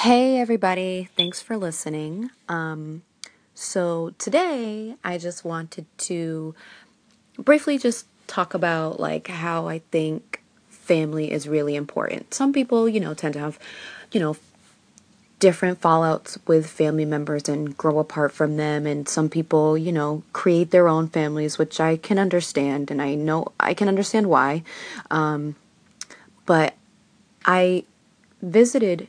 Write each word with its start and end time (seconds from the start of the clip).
Hey, 0.00 0.38
everybody. 0.40 1.10
Thanks 1.14 1.42
for 1.42 1.58
listening. 1.58 2.30
Um, 2.48 3.02
so, 3.54 4.14
today 4.16 4.94
I 5.04 5.18
just 5.18 5.44
wanted 5.44 5.84
to 6.08 6.54
briefly 7.36 7.76
just 7.76 8.06
talk 8.26 8.54
about 8.54 8.98
like 8.98 9.28
how 9.28 9.68
I 9.68 9.80
think 9.90 10.40
family 10.70 11.30
is 11.30 11.46
really 11.46 11.76
important. 11.76 12.32
Some 12.32 12.50
people, 12.50 12.88
you 12.88 12.98
know, 12.98 13.12
tend 13.12 13.34
to 13.34 13.40
have, 13.40 13.58
you 14.10 14.20
know, 14.20 14.38
different 15.38 15.82
fallouts 15.82 16.38
with 16.46 16.66
family 16.66 17.04
members 17.04 17.46
and 17.46 17.76
grow 17.76 17.98
apart 17.98 18.32
from 18.32 18.56
them 18.56 18.86
and 18.86 19.06
some 19.06 19.28
people 19.28 19.76
you 19.76 19.92
know 19.92 20.22
create 20.32 20.70
their 20.70 20.86
own 20.86 21.08
families 21.08 21.56
which 21.56 21.80
i 21.80 21.96
can 21.96 22.18
understand 22.18 22.90
and 22.90 23.00
i 23.00 23.14
know 23.14 23.50
i 23.58 23.72
can 23.72 23.88
understand 23.88 24.28
why 24.28 24.62
um, 25.10 25.56
but 26.44 26.74
i 27.46 27.82
visited 28.42 29.08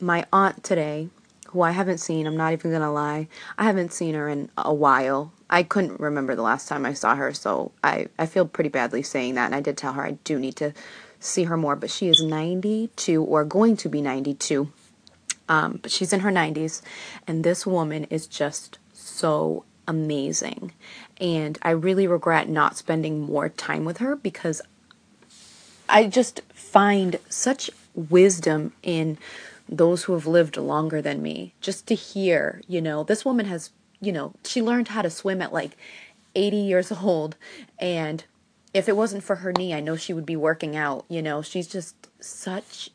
my 0.00 0.24
aunt 0.32 0.62
today 0.62 1.08
who 1.48 1.62
i 1.62 1.70
haven't 1.70 1.98
seen 1.98 2.26
i'm 2.26 2.36
not 2.36 2.52
even 2.52 2.70
gonna 2.70 2.92
lie 2.92 3.26
i 3.58 3.64
haven't 3.64 3.92
seen 3.92 4.14
her 4.14 4.28
in 4.28 4.50
a 4.56 4.72
while 4.72 5.32
i 5.48 5.62
couldn't 5.62 5.98
remember 6.00 6.34
the 6.34 6.42
last 6.42 6.68
time 6.68 6.86
i 6.86 6.92
saw 6.92 7.14
her 7.14 7.32
so 7.32 7.72
i, 7.82 8.06
I 8.18 8.26
feel 8.26 8.46
pretty 8.46 8.70
badly 8.70 9.02
saying 9.02 9.34
that 9.34 9.46
and 9.46 9.54
i 9.54 9.60
did 9.60 9.76
tell 9.76 9.94
her 9.94 10.02
i 10.02 10.12
do 10.24 10.38
need 10.38 10.56
to 10.56 10.72
see 11.18 11.44
her 11.44 11.56
more 11.56 11.76
but 11.76 11.90
she 11.90 12.08
is 12.08 12.22
92 12.22 13.22
or 13.22 13.44
going 13.44 13.76
to 13.78 13.88
be 13.88 14.00
92 14.00 14.72
um, 15.50 15.80
but 15.82 15.90
she's 15.90 16.12
in 16.12 16.20
her 16.20 16.30
90s, 16.30 16.80
and 17.26 17.42
this 17.42 17.66
woman 17.66 18.04
is 18.04 18.28
just 18.28 18.78
so 18.92 19.64
amazing. 19.88 20.72
And 21.20 21.58
I 21.60 21.70
really 21.70 22.06
regret 22.06 22.48
not 22.48 22.76
spending 22.76 23.20
more 23.20 23.48
time 23.48 23.84
with 23.84 23.98
her 23.98 24.14
because 24.14 24.62
I 25.88 26.06
just 26.06 26.40
find 26.54 27.18
such 27.28 27.68
wisdom 27.94 28.72
in 28.84 29.18
those 29.70 30.04
who 30.04 30.12
have 30.14 30.26
lived 30.26 30.56
longer 30.56 31.00
than 31.00 31.22
me. 31.22 31.54
Just 31.60 31.86
to 31.86 31.94
hear, 31.94 32.60
you 32.66 32.82
know, 32.82 33.04
this 33.04 33.24
woman 33.24 33.46
has, 33.46 33.70
you 34.00 34.12
know, 34.12 34.34
she 34.44 34.60
learned 34.60 34.88
how 34.88 35.02
to 35.02 35.10
swim 35.10 35.40
at 35.40 35.52
like 35.52 35.76
80 36.34 36.56
years 36.56 36.92
old. 37.02 37.36
And 37.78 38.24
if 38.74 38.88
it 38.88 38.96
wasn't 38.96 39.24
for 39.24 39.36
her 39.36 39.52
knee, 39.52 39.72
I 39.72 39.80
know 39.80 39.96
she 39.96 40.12
would 40.12 40.26
be 40.26 40.36
working 40.36 40.76
out. 40.76 41.04
You 41.08 41.22
know, 41.22 41.40
she's 41.40 41.68
just 41.68 42.08
such 42.20 42.90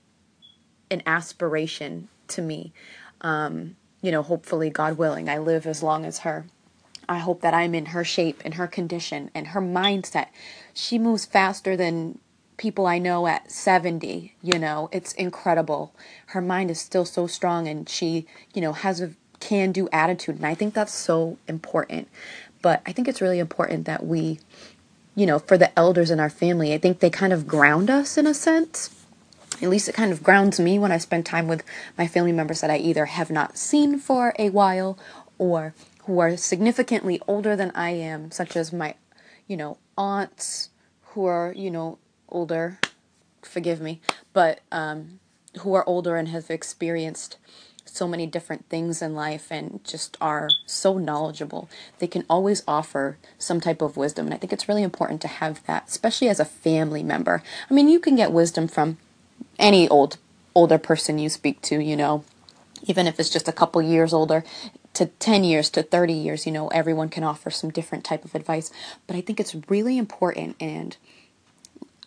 an 0.91 1.01
aspiration 1.05 2.09
to 2.27 2.41
me. 2.41 2.73
Um, 3.21 3.77
you 4.01 4.11
know, 4.11 4.21
hopefully, 4.21 4.69
God 4.69 4.97
willing, 4.97 5.29
I 5.29 5.37
live 5.39 5.65
as 5.65 5.81
long 5.81 6.05
as 6.05 6.19
her. 6.19 6.45
I 7.07 7.19
hope 7.19 7.41
that 7.41 7.53
I'm 7.53 7.73
in 7.75 7.87
her 7.87 8.03
shape 8.03 8.41
and 8.43 8.55
her 8.55 8.67
condition 8.67 9.31
and 9.33 9.47
her 9.47 9.61
mindset. 9.61 10.27
She 10.73 10.99
moves 10.99 11.25
faster 11.25 11.75
than 11.77 12.19
people 12.57 12.85
I 12.87 12.97
know 12.97 13.27
at 13.27 13.51
70, 13.51 14.35
you 14.41 14.59
know, 14.59 14.89
it's 14.91 15.13
incredible. 15.13 15.93
Her 16.27 16.41
mind 16.41 16.71
is 16.71 16.79
still 16.79 17.05
so 17.05 17.27
strong 17.27 17.67
and 17.67 17.87
she, 17.87 18.25
you 18.53 18.61
know, 18.61 18.73
has 18.73 19.01
a 19.01 19.11
can 19.39 19.71
do 19.71 19.89
attitude. 19.91 20.37
And 20.37 20.45
I 20.45 20.55
think 20.55 20.73
that's 20.73 20.93
so 20.93 21.37
important. 21.47 22.07
But 22.61 22.81
I 22.85 22.91
think 22.93 23.07
it's 23.07 23.21
really 23.21 23.39
important 23.39 23.85
that 23.85 24.05
we, 24.05 24.39
you 25.15 25.25
know, 25.25 25.39
for 25.39 25.57
the 25.57 25.77
elders 25.77 26.09
in 26.09 26.19
our 26.19 26.29
family, 26.29 26.73
I 26.73 26.77
think 26.77 26.99
they 26.99 27.09
kind 27.09 27.33
of 27.33 27.47
ground 27.47 27.89
us 27.89 28.17
in 28.17 28.25
a 28.25 28.33
sense 28.33 28.89
at 29.61 29.69
least 29.69 29.87
it 29.87 29.95
kind 29.95 30.11
of 30.11 30.23
grounds 30.23 30.59
me 30.59 30.77
when 30.77 30.91
I 30.91 30.97
spend 30.97 31.25
time 31.25 31.47
with 31.47 31.63
my 31.97 32.07
family 32.07 32.31
members 32.31 32.61
that 32.61 32.69
I 32.69 32.77
either 32.77 33.05
have 33.05 33.29
not 33.29 33.57
seen 33.57 33.99
for 33.99 34.33
a 34.37 34.49
while 34.49 34.97
or 35.37 35.73
who 36.05 36.19
are 36.19 36.37
significantly 36.37 37.21
older 37.27 37.55
than 37.55 37.71
I 37.71 37.91
am, 37.91 38.31
such 38.31 38.55
as 38.55 38.73
my, 38.73 38.95
you 39.47 39.57
know, 39.57 39.77
aunts 39.97 40.69
who 41.07 41.25
are, 41.25 41.53
you 41.55 41.71
know, 41.71 41.97
older, 42.29 42.79
forgive 43.41 43.81
me, 43.81 44.01
but 44.33 44.59
um, 44.71 45.19
who 45.59 45.73
are 45.73 45.87
older 45.87 46.15
and 46.15 46.29
have 46.29 46.49
experienced 46.49 47.37
so 47.85 48.07
many 48.07 48.25
different 48.25 48.67
things 48.67 49.01
in 49.01 49.15
life 49.15 49.47
and 49.51 49.79
just 49.83 50.17
are 50.19 50.49
so 50.65 50.97
knowledgeable. 50.97 51.69
They 51.99 52.07
can 52.07 52.25
always 52.29 52.63
offer 52.67 53.17
some 53.37 53.61
type 53.61 53.81
of 53.81 53.95
wisdom. 53.95 54.25
And 54.25 54.33
I 54.33 54.37
think 54.37 54.51
it's 54.51 54.67
really 54.67 54.83
important 54.83 55.21
to 55.21 55.27
have 55.27 55.65
that, 55.67 55.87
especially 55.87 56.27
as 56.27 56.39
a 56.39 56.45
family 56.45 57.03
member. 57.03 57.41
I 57.69 57.73
mean, 57.73 57.87
you 57.87 57.99
can 57.99 58.15
get 58.15 58.31
wisdom 58.31 58.67
from 58.67 58.97
any 59.57 59.87
old 59.87 60.17
older 60.53 60.77
person 60.77 61.19
you 61.19 61.29
speak 61.29 61.61
to, 61.61 61.81
you 61.81 61.95
know, 61.95 62.23
even 62.83 63.07
if 63.07 63.19
it's 63.19 63.29
just 63.29 63.47
a 63.47 63.53
couple 63.53 63.81
years 63.81 64.13
older 64.13 64.43
to 64.93 65.07
10 65.07 65.43
years 65.43 65.69
to 65.71 65.83
30 65.83 66.13
years, 66.13 66.45
you 66.45 66.51
know, 66.51 66.69
everyone 66.69 67.09
can 67.09 67.23
offer 67.23 67.49
some 67.49 67.69
different 67.69 68.03
type 68.03 68.23
of 68.23 68.33
advice, 68.33 68.71
but 69.07 69.15
I 69.15 69.21
think 69.21 69.39
it's 69.39 69.55
really 69.69 69.97
important 69.97 70.55
and 70.59 70.95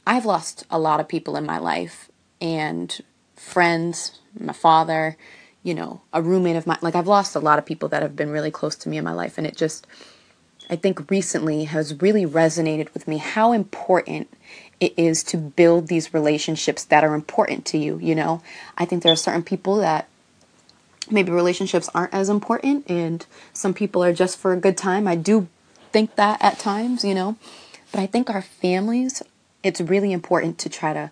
I've 0.08 0.24
lost 0.24 0.64
a 0.70 0.78
lot 0.78 1.00
of 1.00 1.06
people 1.06 1.36
in 1.36 1.44
my 1.44 1.58
life 1.58 2.10
and 2.40 2.98
friends, 3.36 4.18
my 4.40 4.54
father, 4.54 5.18
you 5.62 5.74
know, 5.74 6.00
a 6.14 6.22
roommate 6.22 6.56
of 6.56 6.66
mine. 6.66 6.78
Like 6.80 6.94
I've 6.94 7.06
lost 7.06 7.36
a 7.36 7.40
lot 7.40 7.58
of 7.58 7.66
people 7.66 7.90
that 7.90 8.00
have 8.00 8.16
been 8.16 8.30
really 8.30 8.50
close 8.50 8.74
to 8.76 8.88
me 8.88 8.96
in 8.96 9.04
my 9.04 9.12
life 9.12 9.36
and 9.36 9.46
it 9.46 9.54
just 9.54 9.86
I 10.70 10.76
think 10.76 11.10
recently 11.10 11.64
has 11.64 12.00
really 12.00 12.24
resonated 12.24 12.92
with 12.94 13.06
me 13.06 13.18
how 13.18 13.52
important 13.52 14.28
it 14.80 14.94
is 14.96 15.22
to 15.24 15.36
build 15.36 15.88
these 15.88 16.14
relationships 16.14 16.84
that 16.84 17.04
are 17.04 17.14
important 17.14 17.66
to 17.66 17.78
you, 17.78 17.98
you 17.98 18.14
know? 18.14 18.42
I 18.78 18.86
think 18.86 19.02
there 19.02 19.12
are 19.12 19.16
certain 19.16 19.42
people 19.42 19.76
that 19.76 20.08
maybe 21.10 21.32
relationships 21.32 21.90
aren't 21.94 22.14
as 22.14 22.30
important 22.30 22.88
and 22.88 23.26
some 23.52 23.74
people 23.74 24.02
are 24.02 24.14
just 24.14 24.38
for 24.38 24.54
a 24.54 24.58
good 24.58 24.78
time. 24.78 25.06
I 25.06 25.16
do 25.16 25.48
think 25.92 26.16
that 26.16 26.42
at 26.42 26.58
times, 26.58 27.04
you 27.04 27.14
know? 27.14 27.36
But 27.92 28.00
I 28.00 28.06
think 28.06 28.30
our 28.30 28.42
families, 28.42 29.22
it's 29.68 29.80
really 29.80 30.12
important 30.12 30.58
to 30.58 30.68
try 30.68 30.92
to 30.92 31.10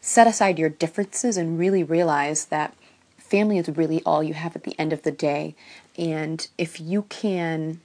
set 0.00 0.26
aside 0.26 0.58
your 0.58 0.70
differences 0.70 1.36
and 1.36 1.58
really 1.58 1.82
realize 1.82 2.46
that 2.46 2.74
family 3.16 3.58
is 3.58 3.68
really 3.68 4.02
all 4.04 4.22
you 4.22 4.34
have 4.34 4.56
at 4.56 4.64
the 4.64 4.78
end 4.78 4.92
of 4.92 5.02
the 5.02 5.12
day. 5.12 5.54
And 5.96 6.48
if 6.56 6.80
you 6.80 7.02
can 7.02 7.80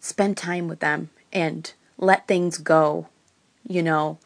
spend 0.00 0.36
time 0.36 0.68
with 0.68 0.80
them 0.80 1.10
and 1.32 1.72
let 1.98 2.26
things 2.26 2.58
go 2.58 3.08
you 3.66 3.82
know, 3.82 4.18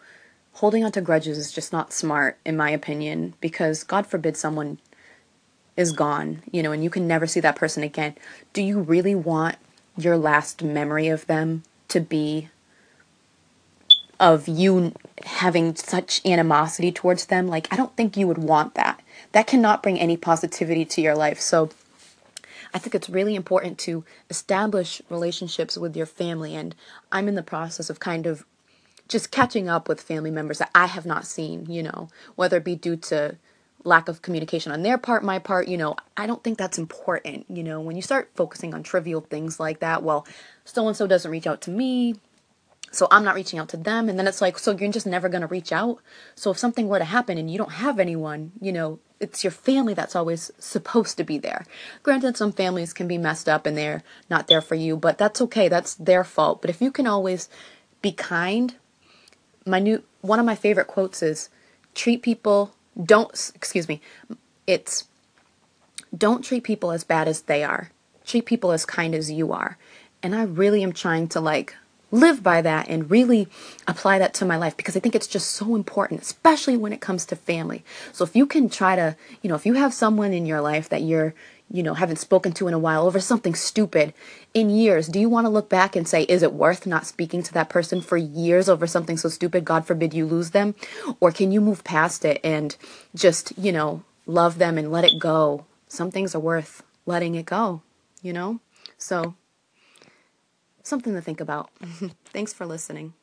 holding 0.54 0.84
on 0.84 0.92
to 0.92 1.00
grudges 1.00 1.38
is 1.38 1.52
just 1.52 1.72
not 1.72 1.92
smart, 1.92 2.38
in 2.44 2.56
my 2.56 2.70
opinion, 2.70 3.34
because 3.40 3.84
God 3.84 4.06
forbid 4.06 4.36
someone 4.36 4.78
is 5.76 5.92
gone, 5.92 6.42
you 6.50 6.62
know, 6.62 6.72
and 6.72 6.82
you 6.82 6.90
can 6.90 7.06
never 7.06 7.26
see 7.26 7.40
that 7.40 7.56
person 7.56 7.82
again. 7.82 8.16
Do 8.52 8.62
you 8.62 8.80
really 8.80 9.14
want 9.14 9.56
your 9.96 10.16
last 10.16 10.62
memory 10.62 11.08
of 11.08 11.26
them 11.26 11.62
to 11.88 12.00
be 12.00 12.48
of 14.20 14.48
you 14.48 14.92
having 15.24 15.74
such 15.76 16.24
animosity 16.26 16.92
towards 16.92 17.26
them? 17.26 17.48
Like, 17.48 17.72
I 17.72 17.76
don't 17.76 17.94
think 17.96 18.16
you 18.16 18.26
would 18.26 18.38
want 18.38 18.74
that. 18.74 19.00
That 19.32 19.46
cannot 19.46 19.82
bring 19.82 19.98
any 19.98 20.16
positivity 20.16 20.84
to 20.86 21.00
your 21.00 21.14
life. 21.14 21.40
So, 21.40 21.70
I 22.74 22.78
think 22.78 22.94
it's 22.94 23.08
really 23.08 23.34
important 23.34 23.78
to 23.80 24.04
establish 24.28 25.00
relationships 25.08 25.78
with 25.78 25.96
your 25.96 26.06
family, 26.06 26.54
and 26.54 26.74
I'm 27.10 27.28
in 27.28 27.34
the 27.34 27.42
process 27.42 27.88
of 27.88 27.98
kind 27.98 28.26
of 28.26 28.44
just 29.08 29.30
catching 29.30 29.68
up 29.68 29.88
with 29.88 30.02
family 30.02 30.30
members 30.30 30.58
that 30.58 30.70
I 30.74 30.86
have 30.86 31.06
not 31.06 31.24
seen, 31.24 31.66
you 31.70 31.82
know, 31.82 32.10
whether 32.36 32.58
it 32.58 32.64
be 32.64 32.76
due 32.76 32.96
to 32.96 33.36
lack 33.84 34.08
of 34.08 34.22
communication 34.22 34.70
on 34.70 34.82
their 34.82 34.98
part, 34.98 35.24
my 35.24 35.38
part, 35.38 35.66
you 35.66 35.78
know, 35.78 35.96
I 36.16 36.26
don't 36.26 36.44
think 36.44 36.58
that's 36.58 36.78
important. 36.78 37.46
You 37.48 37.62
know, 37.62 37.80
when 37.80 37.96
you 37.96 38.02
start 38.02 38.30
focusing 38.34 38.74
on 38.74 38.82
trivial 38.82 39.22
things 39.22 39.58
like 39.58 39.80
that, 39.80 40.02
well, 40.02 40.26
so 40.64 40.86
and 40.86 40.96
so 40.96 41.06
doesn't 41.06 41.30
reach 41.30 41.46
out 41.46 41.62
to 41.62 41.70
me, 41.70 42.16
so 42.90 43.08
I'm 43.10 43.24
not 43.24 43.34
reaching 43.34 43.58
out 43.58 43.68
to 43.70 43.76
them. 43.76 44.08
And 44.08 44.18
then 44.18 44.26
it's 44.26 44.40
like, 44.40 44.58
so 44.58 44.76
you're 44.76 44.90
just 44.90 45.06
never 45.06 45.28
going 45.28 45.42
to 45.42 45.46
reach 45.46 45.72
out. 45.72 45.98
So 46.34 46.50
if 46.50 46.58
something 46.58 46.88
were 46.88 46.98
to 46.98 47.04
happen 47.04 47.38
and 47.38 47.50
you 47.50 47.58
don't 47.58 47.72
have 47.72 47.98
anyone, 47.98 48.52
you 48.60 48.72
know, 48.72 48.98
it's 49.20 49.42
your 49.42 49.50
family 49.50 49.94
that's 49.94 50.16
always 50.16 50.50
supposed 50.58 51.16
to 51.16 51.24
be 51.24 51.38
there. 51.38 51.64
Granted, 52.02 52.36
some 52.36 52.52
families 52.52 52.92
can 52.92 53.08
be 53.08 53.18
messed 53.18 53.48
up 53.48 53.66
and 53.66 53.76
they're 53.76 54.02
not 54.30 54.46
there 54.46 54.60
for 54.60 54.74
you, 54.74 54.96
but 54.96 55.18
that's 55.18 55.40
okay. 55.42 55.68
That's 55.68 55.94
their 55.94 56.24
fault. 56.24 56.60
But 56.60 56.70
if 56.70 56.80
you 56.80 56.90
can 56.90 57.06
always 57.06 57.48
be 58.00 58.12
kind 58.12 58.76
my 59.68 59.78
new 59.78 60.02
one 60.20 60.40
of 60.40 60.46
my 60.46 60.54
favorite 60.54 60.86
quotes 60.86 61.22
is 61.22 61.48
treat 61.94 62.22
people 62.22 62.74
don't 63.02 63.52
excuse 63.54 63.88
me 63.88 64.00
it's 64.66 65.04
don't 66.16 66.44
treat 66.44 66.64
people 66.64 66.90
as 66.90 67.04
bad 67.04 67.28
as 67.28 67.42
they 67.42 67.62
are 67.62 67.90
treat 68.24 68.46
people 68.46 68.72
as 68.72 68.86
kind 68.86 69.14
as 69.14 69.30
you 69.30 69.52
are 69.52 69.76
and 70.22 70.34
i 70.34 70.42
really 70.42 70.82
am 70.82 70.92
trying 70.92 71.28
to 71.28 71.40
like 71.40 71.76
live 72.10 72.42
by 72.42 72.62
that 72.62 72.88
and 72.88 73.10
really 73.10 73.48
apply 73.86 74.18
that 74.18 74.32
to 74.34 74.44
my 74.44 74.56
life 74.56 74.76
because 74.76 74.96
i 74.96 75.00
think 75.00 75.14
it's 75.14 75.26
just 75.26 75.50
so 75.50 75.74
important 75.74 76.22
especially 76.22 76.76
when 76.76 76.92
it 76.92 77.00
comes 77.00 77.26
to 77.26 77.36
family 77.36 77.84
so 78.12 78.24
if 78.24 78.34
you 78.34 78.46
can 78.46 78.68
try 78.68 78.96
to 78.96 79.16
you 79.42 79.48
know 79.48 79.56
if 79.56 79.66
you 79.66 79.74
have 79.74 79.92
someone 79.92 80.32
in 80.32 80.46
your 80.46 80.60
life 80.60 80.88
that 80.88 81.02
you're 81.02 81.34
you 81.70 81.82
know, 81.82 81.94
haven't 81.94 82.16
spoken 82.16 82.52
to 82.52 82.66
in 82.66 82.74
a 82.74 82.78
while 82.78 83.06
over 83.06 83.20
something 83.20 83.54
stupid 83.54 84.14
in 84.54 84.70
years, 84.70 85.06
do 85.06 85.20
you 85.20 85.28
want 85.28 85.44
to 85.44 85.50
look 85.50 85.68
back 85.68 85.94
and 85.94 86.08
say, 86.08 86.22
is 86.22 86.42
it 86.42 86.52
worth 86.52 86.86
not 86.86 87.06
speaking 87.06 87.42
to 87.42 87.52
that 87.52 87.68
person 87.68 88.00
for 88.00 88.16
years 88.16 88.68
over 88.68 88.86
something 88.86 89.16
so 89.18 89.28
stupid? 89.28 89.64
God 89.64 89.86
forbid 89.86 90.14
you 90.14 90.24
lose 90.24 90.50
them. 90.50 90.74
Or 91.20 91.30
can 91.30 91.52
you 91.52 91.60
move 91.60 91.84
past 91.84 92.24
it 92.24 92.40
and 92.42 92.74
just, 93.14 93.52
you 93.58 93.72
know, 93.72 94.02
love 94.26 94.58
them 94.58 94.78
and 94.78 94.90
let 94.90 95.04
it 95.04 95.18
go? 95.18 95.66
Some 95.88 96.10
things 96.10 96.34
are 96.34 96.40
worth 96.40 96.82
letting 97.04 97.34
it 97.34 97.46
go, 97.46 97.82
you 98.22 98.32
know? 98.32 98.60
So, 98.96 99.34
something 100.88 101.14
to 101.14 101.20
think 101.20 101.40
about. 101.40 101.70
Thanks 102.32 102.52
for 102.52 102.66
listening. 102.66 103.14